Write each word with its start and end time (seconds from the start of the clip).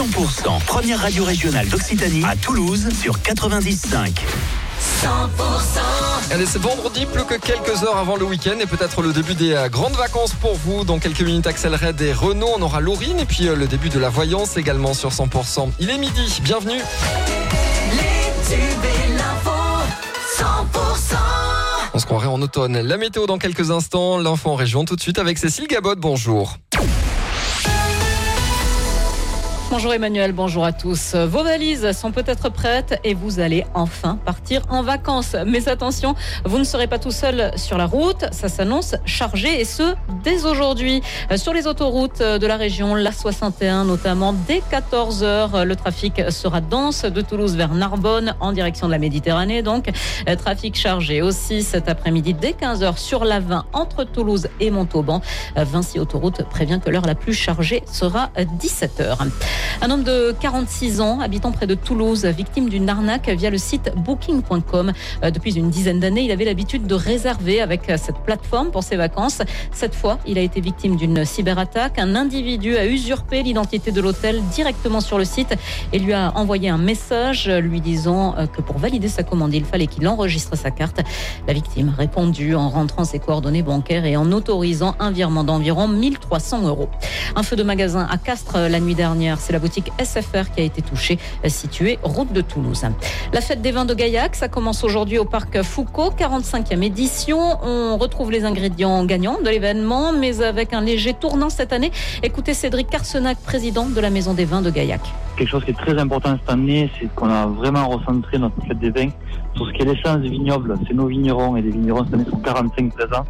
100%, 0.00 0.64
première 0.64 1.00
radio 1.00 1.24
régionale 1.24 1.68
d'Occitanie 1.68 2.24
à 2.24 2.34
Toulouse 2.34 2.88
sur 2.98 3.18
90.5. 3.18 4.12
100% 5.02 5.06
Allez, 6.30 6.46
c'est 6.46 6.58
vendredi, 6.58 7.04
plus 7.04 7.24
que 7.24 7.34
quelques 7.34 7.82
heures 7.82 7.98
avant 7.98 8.16
le 8.16 8.24
week-end 8.24 8.58
et 8.58 8.64
peut-être 8.64 9.02
le 9.02 9.12
début 9.12 9.34
des 9.34 9.52
euh, 9.52 9.68
grandes 9.68 9.96
vacances 9.96 10.32
pour 10.32 10.54
vous. 10.54 10.84
Dans 10.84 10.98
quelques 10.98 11.20
minutes, 11.20 11.46
Axel 11.46 11.74
Red 11.74 12.00
et 12.00 12.14
Renault, 12.14 12.48
on 12.56 12.62
aura 12.62 12.80
Laurine 12.80 13.18
et 13.18 13.26
puis 13.26 13.46
euh, 13.46 13.54
le 13.54 13.66
début 13.66 13.90
de 13.90 13.98
la 13.98 14.08
voyance 14.08 14.56
également 14.56 14.94
sur 14.94 15.10
100%. 15.10 15.72
Il 15.80 15.90
est 15.90 15.98
midi, 15.98 16.40
bienvenue. 16.42 16.80
Les 17.92 18.48
tubes 18.48 18.62
et 18.82 19.18
l'info, 19.18 19.50
100% 20.38 21.16
On 21.92 21.98
se 21.98 22.06
croirait 22.06 22.28
en 22.28 22.40
automne. 22.40 22.80
La 22.80 22.96
météo 22.96 23.26
dans 23.26 23.36
quelques 23.36 23.70
instants, 23.70 24.16
l'info 24.16 24.48
en 24.48 24.54
région 24.54 24.86
tout 24.86 24.96
de 24.96 25.02
suite 25.02 25.18
avec 25.18 25.36
Cécile 25.36 25.66
Gabot, 25.66 25.94
bonjour. 25.96 26.56
Bonjour 29.70 29.94
Emmanuel, 29.94 30.32
bonjour 30.32 30.64
à 30.64 30.72
tous. 30.72 31.14
Vos 31.14 31.44
valises 31.44 31.92
sont 31.92 32.10
peut-être 32.10 32.48
prêtes 32.48 32.98
et 33.04 33.14
vous 33.14 33.38
allez 33.38 33.64
enfin 33.72 34.18
partir 34.24 34.62
en 34.68 34.82
vacances. 34.82 35.36
Mais 35.46 35.68
attention, 35.68 36.16
vous 36.44 36.58
ne 36.58 36.64
serez 36.64 36.88
pas 36.88 36.98
tout 36.98 37.12
seul 37.12 37.52
sur 37.54 37.78
la 37.78 37.86
route. 37.86 38.24
Ça 38.32 38.48
s'annonce 38.48 38.96
chargé 39.04 39.60
et 39.60 39.64
ce, 39.64 39.94
dès 40.24 40.44
aujourd'hui. 40.44 41.02
Sur 41.36 41.52
les 41.52 41.68
autoroutes 41.68 42.18
de 42.18 42.46
la 42.48 42.56
région, 42.56 42.96
la 42.96 43.12
61 43.12 43.84
notamment, 43.84 44.32
dès 44.32 44.60
14h, 44.72 45.62
le 45.62 45.76
trafic 45.76 46.20
sera 46.32 46.60
dense 46.60 47.04
de 47.04 47.20
Toulouse 47.20 47.54
vers 47.54 47.72
Narbonne 47.72 48.34
en 48.40 48.50
direction 48.50 48.88
de 48.88 48.92
la 48.92 48.98
Méditerranée. 48.98 49.62
Donc, 49.62 49.88
trafic 50.36 50.76
chargé 50.76 51.22
aussi 51.22 51.62
cet 51.62 51.88
après-midi 51.88 52.34
dès 52.34 52.56
15h 52.60 52.98
sur 52.98 53.24
la 53.24 53.38
20 53.38 53.66
entre 53.72 54.02
Toulouse 54.02 54.48
et 54.58 54.72
Montauban. 54.72 55.22
Vinci 55.54 56.00
Autoroute 56.00 56.42
prévient 56.50 56.80
que 56.84 56.90
l'heure 56.90 57.06
la 57.06 57.14
plus 57.14 57.34
chargée 57.34 57.84
sera 57.86 58.30
17h. 58.36 59.28
Un 59.82 59.90
homme 59.90 60.02
de 60.02 60.34
46 60.40 61.00
ans, 61.00 61.20
habitant 61.20 61.52
près 61.52 61.66
de 61.66 61.74
Toulouse, 61.74 62.24
victime 62.26 62.68
d'une 62.68 62.88
arnaque 62.88 63.28
via 63.28 63.50
le 63.50 63.58
site 63.58 63.92
booking.com. 63.96 64.92
Euh, 65.22 65.30
depuis 65.30 65.56
une 65.56 65.70
dizaine 65.70 66.00
d'années, 66.00 66.22
il 66.22 66.30
avait 66.30 66.44
l'habitude 66.44 66.86
de 66.86 66.94
réserver 66.94 67.60
avec 67.60 67.90
cette 67.96 68.18
plateforme 68.18 68.70
pour 68.70 68.82
ses 68.82 68.96
vacances. 68.96 69.42
Cette 69.72 69.94
fois, 69.94 70.18
il 70.26 70.38
a 70.38 70.42
été 70.42 70.60
victime 70.60 70.96
d'une 70.96 71.24
cyberattaque. 71.24 71.98
Un 71.98 72.14
individu 72.14 72.76
a 72.76 72.86
usurpé 72.86 73.42
l'identité 73.42 73.90
de 73.90 74.00
l'hôtel 74.00 74.40
directement 74.54 75.00
sur 75.00 75.18
le 75.18 75.24
site 75.24 75.54
et 75.92 75.98
lui 75.98 76.12
a 76.12 76.32
envoyé 76.36 76.68
un 76.68 76.78
message 76.78 77.48
lui 77.48 77.80
disant 77.80 78.34
euh, 78.36 78.46
que 78.46 78.60
pour 78.60 78.78
valider 78.78 79.08
sa 79.08 79.22
commande, 79.22 79.54
il 79.54 79.64
fallait 79.64 79.86
qu'il 79.86 80.06
enregistre 80.08 80.56
sa 80.56 80.70
carte. 80.70 81.00
La 81.46 81.52
victime 81.52 81.92
a 81.96 82.00
répondu 82.00 82.54
en 82.54 82.68
rentrant 82.68 83.04
ses 83.04 83.18
coordonnées 83.18 83.62
bancaires 83.62 84.04
et 84.04 84.16
en 84.16 84.30
autorisant 84.32 84.94
un 84.98 85.10
virement 85.10 85.44
d'environ 85.44 85.88
1300 85.88 86.66
euros. 86.66 86.88
Un 87.36 87.42
feu 87.44 87.54
de 87.54 87.62
magasin 87.62 88.06
à 88.10 88.18
Castres 88.18 88.58
la 88.58 88.80
nuit 88.80 88.94
dernière. 88.94 89.38
C'est 89.38 89.52
la 89.52 89.60
boutique 89.60 89.92
SFR 90.02 90.50
qui 90.54 90.60
a 90.60 90.64
été 90.64 90.82
touchée, 90.82 91.18
située 91.46 91.98
route 92.02 92.32
de 92.32 92.40
Toulouse. 92.40 92.84
La 93.32 93.40
fête 93.40 93.62
des 93.62 93.70
vins 93.70 93.84
de 93.84 93.94
Gaillac, 93.94 94.34
ça 94.34 94.48
commence 94.48 94.82
aujourd'hui 94.82 95.18
au 95.18 95.24
parc 95.24 95.62
Foucault, 95.62 96.10
45e 96.10 96.82
édition. 96.82 97.38
On 97.62 97.96
retrouve 97.98 98.32
les 98.32 98.44
ingrédients 98.44 99.04
gagnants 99.04 99.38
de 99.40 99.48
l'événement, 99.48 100.12
mais 100.12 100.42
avec 100.42 100.74
un 100.74 100.80
léger 100.80 101.14
tournant 101.14 101.50
cette 101.50 101.72
année. 101.72 101.92
Écoutez 102.22 102.52
Cédric 102.52 102.88
Carsenac, 102.90 103.38
président 103.38 103.86
de 103.86 104.00
la 104.00 104.10
Maison 104.10 104.34
des 104.34 104.44
vins 104.44 104.62
de 104.62 104.70
Gaillac. 104.70 105.00
Quelque 105.36 105.48
chose 105.48 105.64
qui 105.64 105.70
est 105.70 105.78
très 105.78 105.98
important 105.98 106.36
cette 106.40 106.50
année, 106.50 106.90
c'est 107.00 107.08
qu'on 107.14 107.30
a 107.30 107.46
vraiment 107.46 107.88
recentré 107.88 108.38
notre 108.38 108.60
fête 108.66 108.78
des 108.80 108.90
vins 108.90 109.10
sur 109.54 109.66
ce 109.66 109.72
qui 109.72 109.82
est 109.82 109.84
l'essence 109.84 110.18
vignoble. 110.18 110.76
C'est 110.88 110.94
nos 110.94 111.06
vignerons 111.06 111.56
et 111.56 111.62
les 111.62 111.70
vignerons 111.70 112.04
cette 112.04 112.14
année 112.14 112.26
sont 112.28 112.38
45 112.38 112.92
présents 112.92 113.24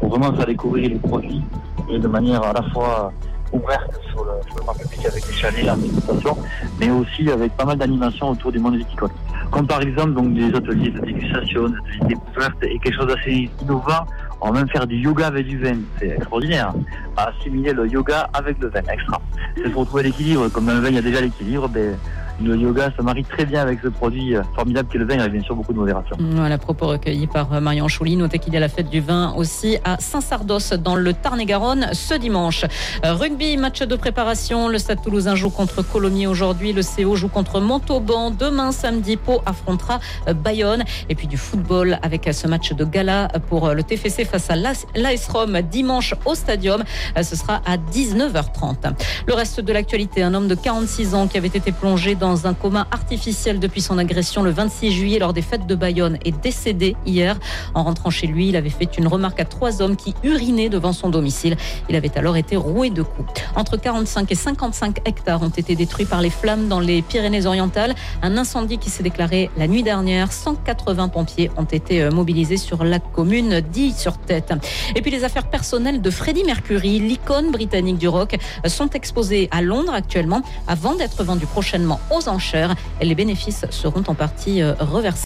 pour 0.00 0.08
vraiment 0.08 0.34
faire 0.34 0.46
découvrir 0.46 0.90
les 0.90 0.98
produits 0.98 1.42
et 1.90 1.98
de 1.98 2.08
manière 2.08 2.42
à 2.42 2.52
la 2.52 2.62
fois 2.70 3.12
ouverte 3.54 4.00
sur 4.10 4.24
le, 4.24 4.32
sur 4.48 4.56
le 4.58 4.82
public 4.82 5.06
avec 5.06 5.26
des 5.26 5.32
chalets 5.32 5.68
en 5.68 6.36
mais 6.80 6.90
aussi 6.90 7.30
avec 7.30 7.56
pas 7.56 7.64
mal 7.64 7.78
d'animations 7.78 8.30
autour 8.30 8.52
du 8.52 8.58
monde 8.58 8.76
viticole. 8.76 9.10
Comme 9.50 9.66
par 9.66 9.80
exemple 9.80 10.14
donc 10.14 10.34
des 10.34 10.54
ateliers 10.54 10.90
de 10.90 11.00
dégustation, 11.00 11.68
des 11.68 11.76
ateliers 11.76 12.00
de 12.02 12.08
découverte 12.08 12.62
et 12.62 12.78
quelque 12.78 12.96
chose 12.96 13.06
d'assez 13.06 13.50
innovant, 13.62 14.06
on 14.40 14.50
va 14.50 14.60
même 14.60 14.68
faire 14.68 14.86
du 14.86 14.96
yoga 14.96 15.28
avec 15.28 15.46
du 15.46 15.58
vin. 15.58 15.76
C'est 15.98 16.08
extraordinaire. 16.08 16.72
On 16.74 17.14
va 17.20 17.28
assimiler 17.28 17.72
le 17.72 17.88
yoga 17.88 18.28
avec 18.34 18.58
le 18.58 18.68
vin, 18.68 18.82
extra. 18.92 19.20
C'est 19.56 19.70
pour 19.70 19.86
trouver 19.86 20.04
l'équilibre. 20.04 20.48
Comme 20.48 20.66
dans 20.66 20.74
le 20.74 20.80
vin, 20.80 20.88
il 20.88 20.96
y 20.96 20.98
a 20.98 21.02
déjà 21.02 21.20
l'équilibre, 21.20 21.68
ben, 21.68 21.96
le 22.42 22.56
yoga 22.56 22.90
se 22.96 23.02
marie 23.02 23.24
très 23.24 23.44
bien 23.44 23.62
avec 23.62 23.80
ce 23.82 23.88
produit 23.88 24.34
formidable 24.54 24.88
qu'est 24.90 24.98
le 24.98 25.06
vin, 25.06 25.18
avec 25.18 25.32
bien 25.32 25.42
sûr 25.42 25.54
beaucoup 25.54 25.72
de 25.72 25.78
modération. 25.78 26.16
Voilà, 26.18 26.58
propos 26.58 26.86
recueillis 26.86 27.26
par 27.26 27.60
Marion 27.60 27.88
Chouli. 27.88 28.16
Notez 28.16 28.38
qu'il 28.38 28.52
y 28.52 28.56
a 28.56 28.60
la 28.60 28.68
fête 28.68 28.88
du 28.90 29.00
vin 29.00 29.32
aussi 29.36 29.78
à 29.84 29.98
Saint-Sardos 29.98 30.76
dans 30.78 30.96
le 30.96 31.12
Tarn-et-Garonne 31.12 31.90
ce 31.92 32.14
dimanche. 32.14 32.64
Rugby, 33.02 33.56
match 33.56 33.82
de 33.82 33.96
préparation. 33.96 34.68
Le 34.68 34.78
Stade 34.78 35.02
Toulousain 35.02 35.34
joue 35.34 35.50
contre 35.50 35.82
Colomiers 35.82 36.26
aujourd'hui. 36.26 36.72
Le 36.72 36.82
CO 36.82 37.16
joue 37.16 37.28
contre 37.28 37.60
Montauban. 37.60 38.30
Demain, 38.30 38.72
samedi, 38.72 39.16
Pau 39.16 39.42
affrontera 39.46 40.00
Bayonne. 40.42 40.84
Et 41.08 41.14
puis 41.14 41.26
du 41.26 41.36
football 41.36 41.98
avec 42.02 42.28
ce 42.32 42.48
match 42.48 42.72
de 42.72 42.84
gala 42.84 43.28
pour 43.48 43.70
le 43.70 43.82
TFC 43.82 44.24
face 44.24 44.50
à 44.50 44.56
l'AS 44.56 45.28
Rome 45.28 45.60
dimanche 45.62 46.14
au 46.24 46.34
Stadium. 46.34 46.82
Ce 47.20 47.36
sera 47.36 47.60
à 47.66 47.76
19h30. 47.76 48.92
Le 49.26 49.34
reste 49.34 49.60
de 49.60 49.72
l'actualité, 49.72 50.22
un 50.22 50.34
homme 50.34 50.48
de 50.48 50.54
46 50.54 51.14
ans 51.14 51.26
qui 51.26 51.38
avait 51.38 51.48
été 51.48 51.72
plongé 51.72 52.14
dans 52.14 52.23
dans 52.24 52.46
un 52.46 52.54
coma 52.54 52.86
artificiel 52.90 53.60
depuis 53.60 53.82
son 53.82 53.98
agression 53.98 54.42
le 54.42 54.50
26 54.50 54.92
juillet 54.92 55.18
lors 55.18 55.34
des 55.34 55.42
fêtes 55.42 55.66
de 55.66 55.74
Bayonne 55.74 56.16
est 56.24 56.34
décédé 56.42 56.96
hier. 57.04 57.38
En 57.74 57.82
rentrant 57.82 58.08
chez 58.08 58.26
lui, 58.26 58.48
il 58.48 58.56
avait 58.56 58.70
fait 58.70 58.96
une 58.96 59.06
remarque 59.08 59.40
à 59.40 59.44
trois 59.44 59.82
hommes 59.82 59.94
qui 59.94 60.14
urinaient 60.22 60.70
devant 60.70 60.94
son 60.94 61.10
domicile. 61.10 61.54
Il 61.90 61.96
avait 61.96 62.16
alors 62.16 62.38
été 62.38 62.56
roué 62.56 62.88
de 62.88 63.02
coups. 63.02 63.28
Entre 63.56 63.76
45 63.76 64.32
et 64.32 64.34
55 64.34 65.06
hectares 65.06 65.42
ont 65.42 65.50
été 65.50 65.76
détruits 65.76 66.06
par 66.06 66.22
les 66.22 66.30
flammes 66.30 66.66
dans 66.66 66.80
les 66.80 67.02
Pyrénées-Orientales. 67.02 67.94
Un 68.22 68.38
incendie 68.38 68.78
qui 68.78 68.88
s'est 68.88 69.02
déclaré 69.02 69.50
la 69.58 69.68
nuit 69.68 69.82
dernière. 69.82 70.32
180 70.32 71.08
pompiers 71.08 71.50
ont 71.58 71.64
été 71.64 72.08
mobilisés 72.08 72.56
sur 72.56 72.84
la 72.84 73.00
commune 73.00 73.60
d'Ille 73.60 73.92
sur 73.92 74.16
tête. 74.16 74.54
Et 74.96 75.02
puis 75.02 75.10
les 75.10 75.24
affaires 75.24 75.50
personnelles 75.50 76.00
de 76.00 76.08
Freddie 76.08 76.44
Mercury, 76.44 77.00
l'icône 77.00 77.50
britannique 77.50 77.98
du 77.98 78.08
rock, 78.08 78.38
sont 78.66 78.88
exposées 78.88 79.50
à 79.50 79.60
Londres 79.60 79.92
actuellement 79.92 80.40
avant 80.66 80.94
d'être 80.94 81.22
vendues 81.22 81.44
prochainement 81.44 82.00
aux 82.16 82.28
enchères. 82.28 82.74
Les 83.00 83.14
bénéfices 83.14 83.66
seront 83.70 84.04
en 84.06 84.14
partie 84.14 84.62
reversés 84.62 85.14